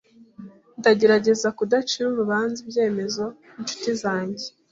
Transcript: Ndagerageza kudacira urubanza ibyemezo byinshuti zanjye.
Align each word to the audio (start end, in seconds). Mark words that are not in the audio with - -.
Ndagerageza 0.79 1.47
kudacira 1.57 2.05
urubanza 2.09 2.57
ibyemezo 2.65 3.23
byinshuti 3.55 3.89
zanjye. 4.01 4.45